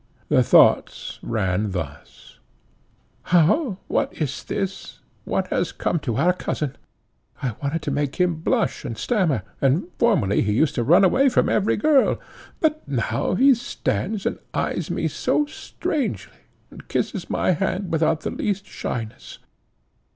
The 0.29 0.41
thoughts 0.41 1.19
ran 1.21 1.73
thus; 1.73 2.39
"How! 3.21 3.77
what 3.87 4.11
is 4.13 4.43
this? 4.43 4.97
what 5.25 5.45
has 5.49 5.71
come 5.71 5.99
to 5.99 6.15
our 6.15 6.33
cousin? 6.33 6.75
I 7.43 7.53
wanted 7.61 7.83
to 7.83 7.91
make 7.91 8.15
him 8.15 8.37
blush 8.41 8.83
and 8.83 8.97
stammer, 8.97 9.43
and 9.61 9.83
formerly 9.99 10.41
he 10.41 10.53
used 10.53 10.73
to 10.73 10.83
run 10.83 11.03
away 11.03 11.29
from 11.29 11.49
every 11.49 11.77
girl; 11.77 12.19
but 12.59 12.81
now 12.87 13.35
he 13.35 13.53
stands 13.53 14.25
and 14.25 14.39
eyes 14.55 14.89
me 14.89 15.07
so 15.07 15.45
strangely, 15.45 16.47
and 16.71 16.87
kisses 16.87 17.29
my 17.29 17.51
hand 17.51 17.91
without 17.91 18.21
the 18.21 18.31
least 18.31 18.65
shyness. 18.65 19.37